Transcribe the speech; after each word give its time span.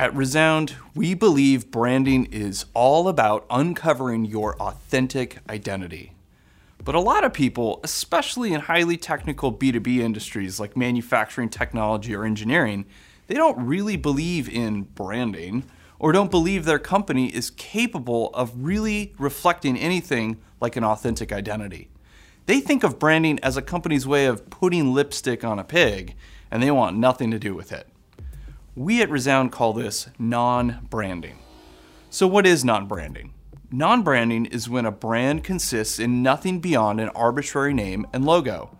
At 0.00 0.16
Resound, 0.16 0.76
we 0.94 1.12
believe 1.12 1.70
branding 1.70 2.24
is 2.32 2.64
all 2.72 3.06
about 3.06 3.44
uncovering 3.50 4.24
your 4.24 4.56
authentic 4.56 5.40
identity. 5.46 6.14
But 6.82 6.94
a 6.94 7.00
lot 7.00 7.22
of 7.22 7.34
people, 7.34 7.80
especially 7.84 8.54
in 8.54 8.62
highly 8.62 8.96
technical 8.96 9.52
B2B 9.52 9.98
industries 9.98 10.58
like 10.58 10.74
manufacturing, 10.74 11.50
technology, 11.50 12.14
or 12.14 12.24
engineering, 12.24 12.86
they 13.26 13.34
don't 13.34 13.62
really 13.62 13.98
believe 13.98 14.48
in 14.48 14.84
branding 14.84 15.64
or 15.98 16.12
don't 16.12 16.30
believe 16.30 16.64
their 16.64 16.78
company 16.78 17.26
is 17.26 17.50
capable 17.50 18.30
of 18.30 18.52
really 18.56 19.12
reflecting 19.18 19.76
anything 19.76 20.38
like 20.62 20.76
an 20.76 20.84
authentic 20.84 21.30
identity. 21.30 21.90
They 22.46 22.60
think 22.60 22.84
of 22.84 22.98
branding 22.98 23.38
as 23.40 23.58
a 23.58 23.62
company's 23.62 24.06
way 24.06 24.24
of 24.24 24.48
putting 24.48 24.94
lipstick 24.94 25.44
on 25.44 25.58
a 25.58 25.64
pig, 25.64 26.14
and 26.50 26.62
they 26.62 26.70
want 26.70 26.96
nothing 26.96 27.30
to 27.32 27.38
do 27.38 27.54
with 27.54 27.70
it. 27.70 27.86
We 28.80 29.02
at 29.02 29.10
Resound 29.10 29.52
call 29.52 29.74
this 29.74 30.08
non 30.18 30.86
branding. 30.88 31.36
So, 32.08 32.26
what 32.26 32.46
is 32.46 32.64
non 32.64 32.86
branding? 32.86 33.34
Non 33.70 34.02
branding 34.02 34.46
is 34.46 34.70
when 34.70 34.86
a 34.86 34.90
brand 34.90 35.44
consists 35.44 35.98
in 35.98 36.22
nothing 36.22 36.60
beyond 36.60 36.98
an 36.98 37.10
arbitrary 37.10 37.74
name 37.74 38.06
and 38.14 38.24
logo. 38.24 38.78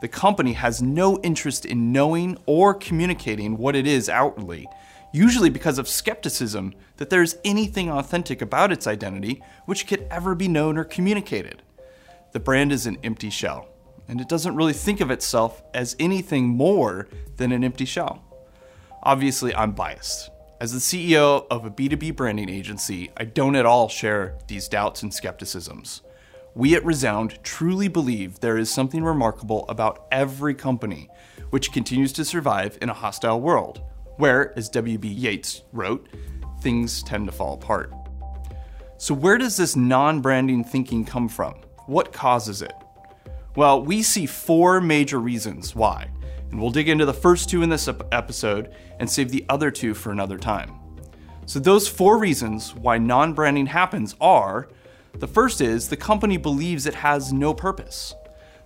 The 0.00 0.08
company 0.08 0.54
has 0.54 0.82
no 0.82 1.20
interest 1.20 1.64
in 1.64 1.92
knowing 1.92 2.36
or 2.46 2.74
communicating 2.74 3.58
what 3.58 3.76
it 3.76 3.86
is 3.86 4.08
outwardly, 4.08 4.66
usually 5.12 5.50
because 5.50 5.78
of 5.78 5.86
skepticism 5.86 6.74
that 6.96 7.08
there 7.08 7.22
is 7.22 7.38
anything 7.44 7.88
authentic 7.88 8.42
about 8.42 8.72
its 8.72 8.88
identity 8.88 9.40
which 9.66 9.86
could 9.86 10.04
ever 10.10 10.34
be 10.34 10.48
known 10.48 10.76
or 10.76 10.82
communicated. 10.82 11.62
The 12.32 12.40
brand 12.40 12.72
is 12.72 12.86
an 12.86 12.98
empty 13.04 13.30
shell, 13.30 13.68
and 14.08 14.20
it 14.20 14.28
doesn't 14.28 14.56
really 14.56 14.72
think 14.72 15.00
of 15.00 15.12
itself 15.12 15.62
as 15.74 15.94
anything 16.00 16.48
more 16.48 17.06
than 17.36 17.52
an 17.52 17.62
empty 17.62 17.84
shell. 17.84 18.24
Obviously, 19.04 19.52
I'm 19.54 19.72
biased. 19.72 20.30
As 20.60 20.72
the 20.72 20.78
CEO 20.78 21.44
of 21.50 21.64
a 21.64 21.70
B2B 21.70 22.14
branding 22.14 22.48
agency, 22.48 23.10
I 23.16 23.24
don't 23.24 23.56
at 23.56 23.66
all 23.66 23.88
share 23.88 24.38
these 24.46 24.68
doubts 24.68 25.02
and 25.02 25.12
skepticisms. 25.12 26.02
We 26.54 26.76
at 26.76 26.84
Resound 26.84 27.42
truly 27.42 27.88
believe 27.88 28.38
there 28.38 28.58
is 28.58 28.72
something 28.72 29.02
remarkable 29.02 29.64
about 29.68 30.06
every 30.12 30.54
company 30.54 31.08
which 31.50 31.72
continues 31.72 32.12
to 32.12 32.24
survive 32.24 32.78
in 32.80 32.90
a 32.90 32.94
hostile 32.94 33.40
world, 33.40 33.82
where, 34.18 34.56
as 34.56 34.68
W.B. 34.68 35.08
Yeats 35.08 35.62
wrote, 35.72 36.08
things 36.60 37.02
tend 37.02 37.26
to 37.26 37.32
fall 37.32 37.54
apart. 37.54 37.92
So, 38.98 39.14
where 39.14 39.36
does 39.36 39.56
this 39.56 39.74
non 39.74 40.20
branding 40.20 40.62
thinking 40.62 41.04
come 41.04 41.28
from? 41.28 41.54
What 41.86 42.12
causes 42.12 42.62
it? 42.62 42.72
Well, 43.54 43.82
we 43.82 44.02
see 44.02 44.26
four 44.26 44.80
major 44.80 45.18
reasons 45.18 45.74
why 45.74 46.08
and 46.52 46.60
we'll 46.60 46.70
dig 46.70 46.88
into 46.88 47.06
the 47.06 47.14
first 47.14 47.48
two 47.48 47.62
in 47.62 47.70
this 47.70 47.88
episode 48.12 48.72
and 49.00 49.10
save 49.10 49.30
the 49.30 49.44
other 49.48 49.70
two 49.70 49.94
for 49.94 50.12
another 50.12 50.36
time. 50.36 50.74
So, 51.46 51.58
those 51.58 51.88
four 51.88 52.18
reasons 52.18 52.74
why 52.74 52.98
non 52.98 53.32
branding 53.32 53.66
happens 53.66 54.14
are 54.20 54.68
the 55.14 55.26
first 55.26 55.60
is 55.60 55.88
the 55.88 55.96
company 55.96 56.36
believes 56.36 56.86
it 56.86 56.94
has 56.94 57.32
no 57.32 57.52
purpose. 57.52 58.14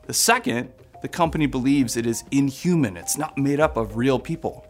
The 0.03 0.13
second, 0.13 0.73
the 1.01 1.09
company 1.09 1.47
believes 1.47 1.97
it 1.97 2.07
is 2.07 2.25
inhuman, 2.33 2.97
it's 2.97 3.17
not 3.17 3.39
made 3.39 3.61
up 3.61 3.77
of 3.77 3.97
real 3.97 4.19
people. 4.19 4.67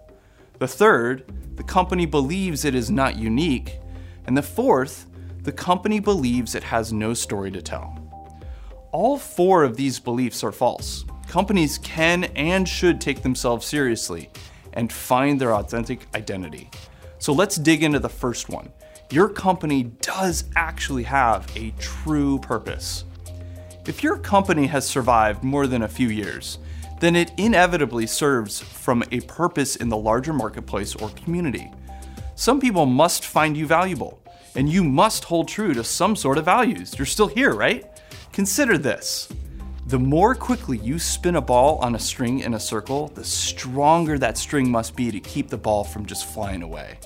The 0.58 0.68
third, 0.68 1.56
the 1.56 1.64
company 1.64 2.06
believes 2.06 2.64
it 2.64 2.74
is 2.74 2.90
not 2.90 3.16
unique. 3.16 3.78
And 4.26 4.36
the 4.36 4.42
fourth, 4.42 5.06
the 5.42 5.52
company 5.52 6.00
believes 6.00 6.54
it 6.54 6.64
has 6.64 6.92
no 6.92 7.14
story 7.14 7.50
to 7.50 7.62
tell. 7.62 8.05
All 8.96 9.18
four 9.18 9.62
of 9.62 9.76
these 9.76 10.00
beliefs 10.00 10.42
are 10.42 10.50
false 10.50 11.04
companies 11.28 11.76
can 11.76 12.24
and 12.34 12.66
should 12.66 12.98
take 12.98 13.20
themselves 13.20 13.66
seriously 13.66 14.30
and 14.72 14.90
find 14.90 15.38
their 15.38 15.52
authentic 15.52 16.06
identity. 16.14 16.70
So 17.18 17.34
let's 17.34 17.56
dig 17.56 17.82
into 17.82 17.98
the 17.98 18.08
first 18.08 18.48
one. 18.48 18.72
Your 19.10 19.28
company 19.28 19.82
does 20.00 20.44
actually 20.56 21.02
have 21.02 21.46
a 21.54 21.74
true 21.78 22.38
purpose. 22.38 23.04
If 23.86 24.02
your 24.02 24.16
company 24.16 24.66
has 24.68 24.88
survived 24.88 25.44
more 25.44 25.66
than 25.66 25.82
a 25.82 25.88
few 25.88 26.08
years, 26.08 26.56
then 26.98 27.16
it 27.16 27.32
inevitably 27.36 28.06
serves 28.06 28.60
from 28.60 29.04
a 29.12 29.20
purpose 29.20 29.76
in 29.76 29.90
the 29.90 29.96
larger 29.98 30.32
marketplace 30.32 30.94
or 30.94 31.10
community. 31.10 31.70
Some 32.34 32.60
people 32.60 32.86
must 32.86 33.26
find 33.26 33.58
you 33.58 33.66
valuable, 33.66 34.22
and 34.54 34.70
you 34.70 34.82
must 34.82 35.24
hold 35.24 35.48
true 35.48 35.74
to 35.74 35.84
some 35.84 36.16
sort 36.16 36.38
of 36.38 36.46
values. 36.46 36.94
You're 36.98 37.04
still 37.04 37.28
here, 37.28 37.52
right? 37.52 37.84
Consider 38.36 38.76
this 38.76 39.30
the 39.86 39.98
more 39.98 40.34
quickly 40.34 40.76
you 40.76 40.98
spin 40.98 41.36
a 41.36 41.40
ball 41.40 41.78
on 41.78 41.94
a 41.94 41.98
string 41.98 42.40
in 42.40 42.52
a 42.52 42.60
circle, 42.60 43.08
the 43.14 43.24
stronger 43.24 44.18
that 44.18 44.36
string 44.36 44.70
must 44.70 44.94
be 44.94 45.10
to 45.10 45.20
keep 45.20 45.48
the 45.48 45.56
ball 45.56 45.84
from 45.84 46.04
just 46.04 46.26
flying 46.26 46.60
away. 46.60 46.98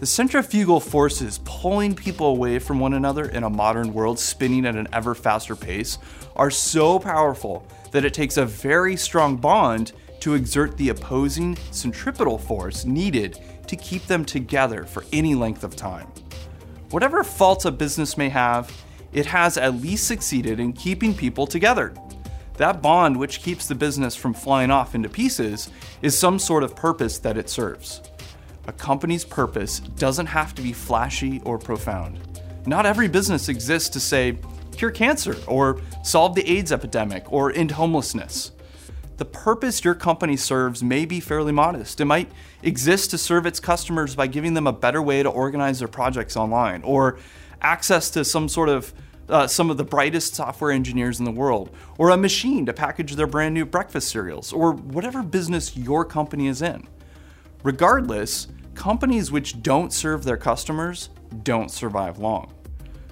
The 0.00 0.06
centrifugal 0.06 0.80
forces 0.80 1.38
pulling 1.44 1.94
people 1.94 2.26
away 2.26 2.58
from 2.58 2.80
one 2.80 2.94
another 2.94 3.26
in 3.26 3.44
a 3.44 3.50
modern 3.50 3.94
world 3.94 4.18
spinning 4.18 4.66
at 4.66 4.74
an 4.74 4.88
ever 4.92 5.14
faster 5.14 5.54
pace 5.54 5.98
are 6.34 6.50
so 6.50 6.98
powerful 6.98 7.64
that 7.92 8.04
it 8.04 8.12
takes 8.12 8.36
a 8.36 8.44
very 8.44 8.96
strong 8.96 9.36
bond 9.36 9.92
to 10.18 10.34
exert 10.34 10.76
the 10.76 10.88
opposing 10.88 11.56
centripetal 11.70 12.36
force 12.36 12.84
needed 12.84 13.38
to 13.68 13.76
keep 13.76 14.08
them 14.08 14.24
together 14.24 14.86
for 14.86 15.04
any 15.12 15.36
length 15.36 15.62
of 15.62 15.76
time. 15.76 16.08
Whatever 16.90 17.22
faults 17.22 17.64
a 17.64 17.70
business 17.70 18.18
may 18.18 18.28
have, 18.28 18.72
it 19.12 19.26
has 19.26 19.56
at 19.56 19.74
least 19.74 20.06
succeeded 20.06 20.58
in 20.60 20.72
keeping 20.72 21.14
people 21.14 21.46
together. 21.46 21.94
That 22.56 22.82
bond, 22.82 23.16
which 23.18 23.42
keeps 23.42 23.66
the 23.66 23.74
business 23.74 24.14
from 24.14 24.34
flying 24.34 24.70
off 24.70 24.94
into 24.94 25.08
pieces, 25.08 25.70
is 26.02 26.18
some 26.18 26.38
sort 26.38 26.62
of 26.62 26.76
purpose 26.76 27.18
that 27.18 27.36
it 27.36 27.48
serves. 27.48 28.02
A 28.66 28.72
company's 28.72 29.24
purpose 29.24 29.80
doesn't 29.80 30.26
have 30.26 30.54
to 30.54 30.62
be 30.62 30.72
flashy 30.72 31.40
or 31.44 31.58
profound. 31.58 32.20
Not 32.66 32.86
every 32.86 33.08
business 33.08 33.48
exists 33.48 33.88
to 33.90 34.00
say, 34.00 34.38
cure 34.76 34.90
cancer, 34.90 35.36
or 35.46 35.80
solve 36.04 36.34
the 36.34 36.48
AIDS 36.48 36.70
epidemic, 36.72 37.30
or 37.32 37.52
end 37.52 37.72
homelessness. 37.72 38.52
The 39.16 39.24
purpose 39.24 39.84
your 39.84 39.94
company 39.94 40.36
serves 40.36 40.82
may 40.82 41.04
be 41.04 41.20
fairly 41.20 41.52
modest. 41.52 42.00
It 42.00 42.04
might 42.04 42.30
exist 42.62 43.10
to 43.10 43.18
serve 43.18 43.46
its 43.46 43.60
customers 43.60 44.14
by 44.14 44.26
giving 44.26 44.54
them 44.54 44.66
a 44.66 44.72
better 44.72 45.02
way 45.02 45.22
to 45.22 45.28
organize 45.28 45.78
their 45.80 45.88
projects 45.88 46.36
online, 46.36 46.82
or 46.82 47.18
access 47.60 48.10
to 48.10 48.24
some 48.24 48.48
sort 48.48 48.68
of 48.68 48.92
uh, 49.28 49.46
some 49.46 49.70
of 49.70 49.76
the 49.76 49.84
brightest 49.84 50.34
software 50.34 50.70
engineers 50.70 51.18
in 51.18 51.24
the 51.24 51.30
world, 51.30 51.70
or 51.98 52.10
a 52.10 52.16
machine 52.16 52.66
to 52.66 52.72
package 52.72 53.16
their 53.16 53.26
brand 53.26 53.54
new 53.54 53.64
breakfast 53.64 54.08
cereals, 54.08 54.52
or 54.52 54.72
whatever 54.72 55.22
business 55.22 55.76
your 55.76 56.04
company 56.04 56.46
is 56.46 56.62
in. 56.62 56.86
Regardless, 57.62 58.48
companies 58.74 59.30
which 59.30 59.62
don't 59.62 59.92
serve 59.92 60.24
their 60.24 60.36
customers 60.36 61.10
don't 61.42 61.70
survive 61.70 62.18
long. 62.18 62.52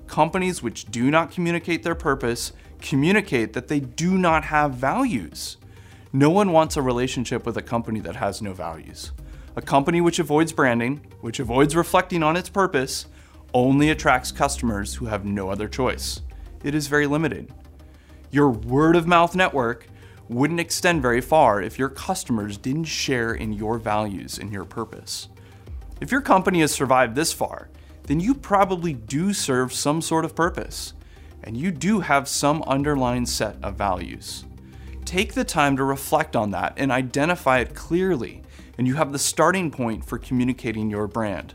Companies 0.07 0.63
which 0.63 0.91
do 0.91 1.11
not 1.11 1.31
communicate 1.31 1.83
their 1.83 1.95
purpose 1.95 2.53
communicate 2.81 3.53
that 3.53 3.69
they 3.69 3.81
do 3.81 4.19
not 4.19 4.45
have 4.45 4.73
values. 4.75 5.57
No 6.13 6.31
one 6.31 6.51
wants 6.51 6.77
a 6.77 6.83
relationship 6.83 7.47
with 7.47 7.57
a 7.57 7.63
company 7.63 8.01
that 8.01 8.17
has 8.17 8.43
no 8.43 8.53
values. 8.53 9.13
A 9.55 9.63
company 9.63 10.01
which 10.01 10.19
avoids 10.19 10.53
branding, 10.53 11.01
which 11.21 11.39
avoids 11.39 11.77
reflecting 11.77 12.23
on 12.23 12.37
its 12.37 12.49
purpose, 12.49 13.07
only 13.55 13.91
attracts 13.91 14.33
customers 14.33 14.95
who 14.95 15.07
have 15.07 15.25
no 15.25 15.51
other 15.51 15.69
choice. 15.69 16.21
It 16.63 16.75
is 16.75 16.87
very 16.87 17.07
limited. 17.07 17.53
Your 18.31 18.51
word 18.51 18.97
of 18.97 19.07
mouth 19.07 19.35
network 19.35 19.87
wouldn't 20.29 20.61
extend 20.61 21.03
very 21.03 21.21
far 21.21 21.61
if 21.61 21.79
your 21.79 21.89
customers 21.89 22.57
didn't 22.57 22.85
share 22.85 23.35
in 23.35 23.53
your 23.53 23.79
values 23.79 24.39
and 24.39 24.53
your 24.53 24.65
purpose. 24.65 25.29
If 26.01 26.13
your 26.13 26.21
company 26.21 26.61
has 26.61 26.71
survived 26.71 27.15
this 27.15 27.33
far, 27.33 27.69
then 28.05 28.21
you 28.21 28.35
probably 28.35 28.93
do 28.93 29.33
serve 29.33 29.73
some 29.73 30.01
sort 30.01 30.25
of 30.25 30.37
purpose, 30.37 30.95
and 31.43 31.57
you 31.57 31.71
do 31.71 32.01
have 32.01 32.29
some 32.29 32.63
underlying 32.63 33.27
set 33.27 33.57
of 33.63 33.75
values. 33.75 34.45
Take 35.05 35.35
the 35.35 35.45
time 35.45 35.77
to 35.77 35.85
reflect 35.85 36.37
on 36.37 36.53
that 36.53 36.75
and 36.77 36.93
identify 36.93 37.59
it 37.59 37.75
clearly, 37.75 38.43
and 38.79 38.87
you 38.87 38.95
have 38.95 39.13
the 39.13 39.19
starting 39.19 39.71
point 39.71 40.05
for 40.05 40.19
communicating 40.19 40.89
your 40.89 41.09
brand. 41.09 41.55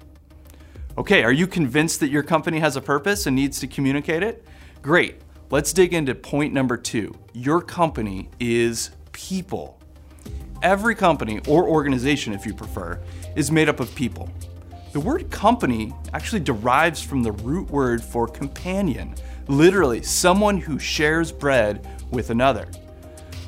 Okay, 0.97 1.25
are 1.25 1.31
you 1.31 1.45
convinced 1.45 1.99
that 1.99 2.09
your 2.09 2.23
company 2.23 2.59
has 2.59 2.77
a 2.77 2.81
purpose 2.81 3.25
and 3.25 3.35
needs 3.35 3.59
to 3.59 3.67
communicate 3.67 4.23
it? 4.23 4.45
Great. 4.81 5.19
Let's 5.49 5.73
dig 5.73 5.93
into 5.93 6.15
point 6.15 6.53
number 6.53 6.77
two. 6.77 7.13
Your 7.33 7.59
company 7.59 8.29
is 8.39 8.91
people. 9.11 9.77
Every 10.63 10.95
company, 10.95 11.41
or 11.49 11.67
organization 11.67 12.31
if 12.31 12.45
you 12.45 12.53
prefer, 12.53 13.01
is 13.35 13.51
made 13.51 13.67
up 13.67 13.81
of 13.81 13.93
people. 13.93 14.29
The 14.93 15.01
word 15.01 15.29
company 15.29 15.93
actually 16.13 16.39
derives 16.39 17.03
from 17.03 17.23
the 17.23 17.33
root 17.33 17.69
word 17.69 18.01
for 18.01 18.25
companion, 18.25 19.15
literally, 19.49 20.01
someone 20.01 20.57
who 20.57 20.79
shares 20.79 21.29
bread 21.29 21.85
with 22.09 22.29
another. 22.29 22.69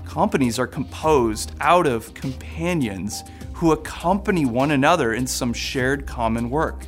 Companies 0.04 0.60
are 0.60 0.68
composed 0.68 1.54
out 1.62 1.88
of 1.88 2.14
companions 2.14 3.24
who 3.54 3.72
accompany 3.72 4.46
one 4.46 4.72
another 4.72 5.14
in 5.14 5.26
some 5.26 5.54
shared 5.54 6.06
common 6.06 6.50
work. 6.50 6.86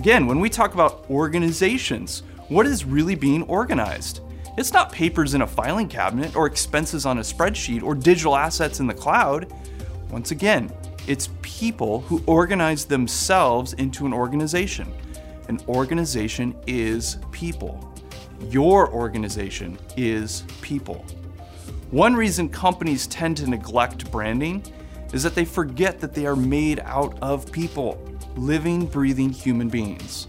Again, 0.00 0.26
when 0.26 0.40
we 0.40 0.48
talk 0.48 0.72
about 0.72 1.04
organizations, 1.10 2.22
what 2.48 2.64
is 2.64 2.86
really 2.86 3.14
being 3.14 3.42
organized? 3.42 4.20
It's 4.56 4.72
not 4.72 4.90
papers 4.90 5.34
in 5.34 5.42
a 5.42 5.46
filing 5.46 5.88
cabinet 5.88 6.34
or 6.34 6.46
expenses 6.46 7.04
on 7.04 7.18
a 7.18 7.20
spreadsheet 7.20 7.82
or 7.82 7.94
digital 7.94 8.34
assets 8.34 8.80
in 8.80 8.86
the 8.86 8.94
cloud. 8.94 9.52
Once 10.08 10.30
again, 10.30 10.72
it's 11.06 11.28
people 11.42 12.00
who 12.00 12.22
organize 12.24 12.86
themselves 12.86 13.74
into 13.74 14.06
an 14.06 14.14
organization. 14.14 14.90
An 15.48 15.60
organization 15.68 16.56
is 16.66 17.18
people. 17.30 17.94
Your 18.48 18.90
organization 18.90 19.78
is 19.98 20.44
people. 20.62 21.04
One 21.90 22.14
reason 22.16 22.48
companies 22.48 23.06
tend 23.06 23.36
to 23.36 23.46
neglect 23.46 24.10
branding 24.10 24.64
is 25.12 25.22
that 25.24 25.34
they 25.34 25.44
forget 25.44 26.00
that 26.00 26.14
they 26.14 26.24
are 26.24 26.36
made 26.36 26.80
out 26.86 27.18
of 27.20 27.52
people, 27.52 28.09
living, 28.36 28.86
breathing 28.86 29.30
human 29.30 29.68
beings. 29.68 30.26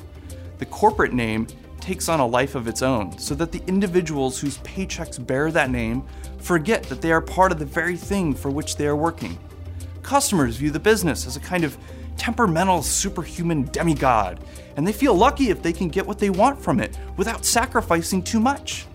The 0.59 0.65
corporate 0.65 1.13
name 1.13 1.47
takes 1.79 2.07
on 2.07 2.19
a 2.19 2.25
life 2.25 2.55
of 2.55 2.67
its 2.67 2.81
own 2.81 3.17
so 3.17 3.33
that 3.35 3.51
the 3.51 3.61
individuals 3.67 4.39
whose 4.39 4.59
paychecks 4.59 5.25
bear 5.25 5.51
that 5.51 5.71
name 5.71 6.03
forget 6.37 6.83
that 6.83 7.01
they 7.01 7.11
are 7.11 7.21
part 7.21 7.51
of 7.51 7.59
the 7.59 7.65
very 7.65 7.97
thing 7.97 8.33
for 8.33 8.51
which 8.51 8.75
they 8.75 8.87
are 8.87 8.95
working. 8.95 9.37
Customers 10.03 10.57
view 10.57 10.71
the 10.71 10.79
business 10.79 11.25
as 11.25 11.35
a 11.35 11.39
kind 11.39 11.63
of 11.63 11.77
temperamental 12.17 12.83
superhuman 12.83 13.63
demigod, 13.71 14.39
and 14.75 14.87
they 14.87 14.93
feel 14.93 15.15
lucky 15.15 15.49
if 15.49 15.61
they 15.61 15.73
can 15.73 15.87
get 15.87 16.05
what 16.05 16.19
they 16.19 16.29
want 16.29 16.61
from 16.61 16.79
it 16.79 16.97
without 17.17 17.45
sacrificing 17.45 18.21
too 18.21 18.39
much. 18.39 18.85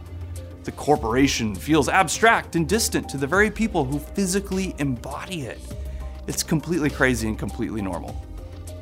The 0.64 0.72
corporation 0.72 1.54
feels 1.54 1.88
abstract 1.88 2.56
and 2.56 2.68
distant 2.68 3.08
to 3.10 3.16
the 3.16 3.26
very 3.26 3.50
people 3.50 3.84
who 3.84 3.98
physically 3.98 4.74
embody 4.78 5.42
it. 5.42 5.60
It's 6.26 6.42
completely 6.42 6.90
crazy 6.90 7.28
and 7.28 7.38
completely 7.38 7.82
normal. 7.82 8.20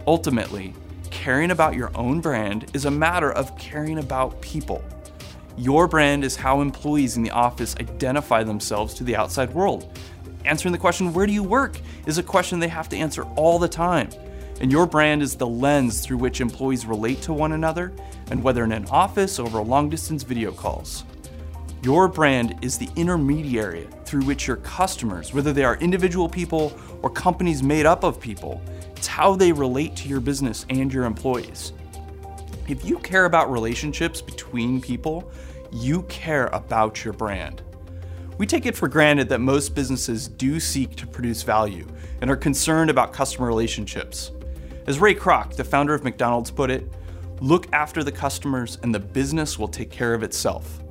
Ultimately, 0.06 0.74
caring 1.10 1.50
about 1.50 1.74
your 1.74 1.90
own 1.94 2.20
brand 2.20 2.70
is 2.74 2.84
a 2.84 2.90
matter 2.90 3.32
of 3.32 3.56
caring 3.56 3.98
about 3.98 4.40
people. 4.42 4.84
Your 5.56 5.88
brand 5.88 6.24
is 6.24 6.36
how 6.36 6.60
employees 6.60 7.16
in 7.16 7.22
the 7.22 7.30
office 7.30 7.74
identify 7.80 8.42
themselves 8.42 8.92
to 8.94 9.04
the 9.04 9.16
outside 9.16 9.54
world. 9.54 9.96
Answering 10.44 10.72
the 10.72 10.78
question, 10.78 11.14
where 11.14 11.26
do 11.26 11.32
you 11.32 11.42
work, 11.42 11.78
is 12.06 12.18
a 12.18 12.22
question 12.22 12.58
they 12.58 12.68
have 12.68 12.88
to 12.90 12.96
answer 12.96 13.22
all 13.36 13.58
the 13.58 13.68
time. 13.68 14.10
And 14.60 14.70
your 14.70 14.86
brand 14.86 15.22
is 15.22 15.36
the 15.36 15.46
lens 15.46 16.00
through 16.00 16.18
which 16.18 16.42
employees 16.42 16.84
relate 16.84 17.22
to 17.22 17.32
one 17.32 17.52
another, 17.52 17.92
and 18.30 18.42
whether 18.42 18.62
in 18.62 18.72
an 18.72 18.86
office 18.90 19.38
or 19.38 19.46
over 19.46 19.62
long 19.62 19.88
distance 19.88 20.22
video 20.22 20.52
calls. 20.52 21.04
Your 21.82 22.08
brand 22.08 22.58
is 22.62 22.76
the 22.78 22.88
intermediary 22.96 23.88
through 24.04 24.22
which 24.22 24.46
your 24.46 24.56
customers, 24.56 25.32
whether 25.32 25.52
they 25.52 25.64
are 25.64 25.76
individual 25.76 26.28
people 26.28 26.78
or 27.02 27.10
companies 27.10 27.62
made 27.62 27.86
up 27.86 28.04
of 28.04 28.20
people, 28.20 28.62
it's 29.04 29.08
how 29.10 29.36
they 29.36 29.52
relate 29.52 29.94
to 29.94 30.08
your 30.08 30.18
business 30.18 30.64
and 30.70 30.90
your 30.90 31.04
employees. 31.04 31.74
If 32.68 32.86
you 32.86 32.98
care 33.00 33.26
about 33.26 33.52
relationships 33.52 34.22
between 34.22 34.80
people, 34.80 35.30
you 35.70 36.04
care 36.04 36.46
about 36.54 37.04
your 37.04 37.12
brand. 37.12 37.60
We 38.38 38.46
take 38.46 38.64
it 38.64 38.74
for 38.74 38.88
granted 38.88 39.28
that 39.28 39.42
most 39.42 39.74
businesses 39.74 40.26
do 40.26 40.58
seek 40.58 40.96
to 40.96 41.06
produce 41.06 41.42
value 41.42 41.86
and 42.22 42.30
are 42.30 42.36
concerned 42.36 42.88
about 42.88 43.12
customer 43.12 43.46
relationships. 43.46 44.30
As 44.86 44.98
Ray 44.98 45.14
Kroc, 45.14 45.54
the 45.54 45.64
founder 45.64 45.92
of 45.92 46.02
McDonald's, 46.02 46.50
put 46.50 46.70
it, 46.70 46.90
look 47.42 47.70
after 47.74 48.02
the 48.02 48.10
customers 48.10 48.78
and 48.82 48.94
the 48.94 49.00
business 49.00 49.58
will 49.58 49.68
take 49.68 49.90
care 49.90 50.14
of 50.14 50.22
itself. 50.22 50.82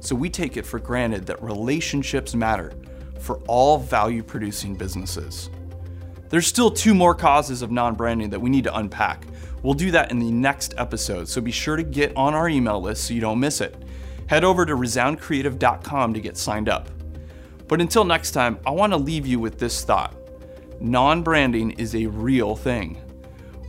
So 0.00 0.16
we 0.16 0.28
take 0.28 0.56
it 0.56 0.66
for 0.66 0.80
granted 0.80 1.24
that 1.26 1.40
relationships 1.40 2.34
matter 2.34 2.72
for 3.20 3.38
all 3.46 3.78
value 3.78 4.24
producing 4.24 4.74
businesses. 4.74 5.50
There's 6.34 6.48
still 6.48 6.72
two 6.72 6.94
more 6.94 7.14
causes 7.14 7.62
of 7.62 7.70
non 7.70 7.94
branding 7.94 8.30
that 8.30 8.40
we 8.40 8.50
need 8.50 8.64
to 8.64 8.76
unpack. 8.76 9.24
We'll 9.62 9.74
do 9.74 9.92
that 9.92 10.10
in 10.10 10.18
the 10.18 10.32
next 10.32 10.74
episode, 10.76 11.28
so 11.28 11.40
be 11.40 11.52
sure 11.52 11.76
to 11.76 11.84
get 11.84 12.12
on 12.16 12.34
our 12.34 12.48
email 12.48 12.80
list 12.80 13.04
so 13.04 13.14
you 13.14 13.20
don't 13.20 13.38
miss 13.38 13.60
it. 13.60 13.76
Head 14.26 14.42
over 14.42 14.66
to 14.66 14.74
resoundcreative.com 14.74 16.12
to 16.12 16.20
get 16.20 16.36
signed 16.36 16.68
up. 16.68 16.90
But 17.68 17.80
until 17.80 18.02
next 18.02 18.32
time, 18.32 18.58
I 18.66 18.72
want 18.72 18.92
to 18.92 18.96
leave 18.96 19.28
you 19.28 19.38
with 19.38 19.60
this 19.60 19.84
thought 19.84 20.16
non 20.80 21.22
branding 21.22 21.70
is 21.70 21.94
a 21.94 22.06
real 22.06 22.56
thing. 22.56 23.00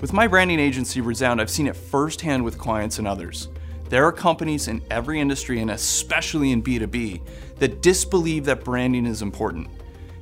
With 0.02 0.12
my 0.12 0.26
branding 0.26 0.60
agency, 0.60 1.02
Resound, 1.02 1.40
I've 1.40 1.52
seen 1.52 1.68
it 1.68 1.76
firsthand 1.76 2.44
with 2.44 2.58
clients 2.58 2.98
and 2.98 3.08
others. 3.08 3.50
There 3.90 4.06
are 4.06 4.12
companies 4.12 4.70
in 4.70 4.82
every 4.90 5.20
industry, 5.20 5.60
and 5.60 5.70
especially 5.70 6.52
in 6.52 6.64
B2B, 6.64 7.22
that 7.60 7.84
disbelieve 7.84 8.44
that 8.46 8.64
branding 8.64 9.06
is 9.06 9.22
important. 9.22 9.70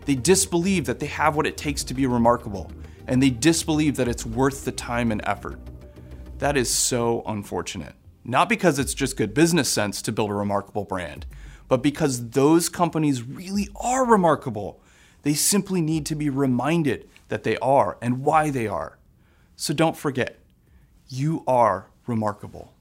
They 0.06 0.16
disbelieve 0.16 0.86
that 0.86 1.00
they 1.00 1.06
have 1.08 1.36
what 1.36 1.48
it 1.48 1.58
takes 1.58 1.84
to 1.86 1.94
be 1.94 2.06
remarkable, 2.06 2.72
and 3.08 3.22
they 3.22 3.30
disbelieve 3.30 3.96
that 3.96 4.08
it's 4.08 4.26
worth 4.26 4.66
the 4.66 4.72
time 4.72 5.12
and 5.12 5.22
effort. 5.26 5.60
That 6.40 6.58
is 6.58 6.74
so 6.74 7.24
unfortunate. 7.26 7.94
Not 8.26 8.50
because 8.50 8.80
it's 8.80 8.94
just 8.94 9.18
good 9.18 9.34
business 9.34 9.70
sense 9.70 10.02
to 10.02 10.12
build 10.12 10.30
a 10.30 10.34
remarkable 10.34 10.86
brand, 10.86 11.26
but 11.68 11.84
because 11.84 12.30
those 12.30 12.70
companies 12.70 13.24
really 13.24 13.70
are 13.76 14.06
remarkable. 14.06 14.82
They 15.24 15.34
simply 15.34 15.82
need 15.82 16.06
to 16.08 16.16
be 16.16 16.30
reminded 16.30 17.10
that 17.30 17.44
they 17.44 17.58
are 17.58 17.98
and 18.02 18.24
why 18.24 18.50
they 18.50 18.68
are. 18.68 18.98
So 19.56 19.74
don't 19.74 19.98
forget, 19.98 20.40
you 21.08 21.44
are 21.48 21.90
remarkable. 22.08 22.74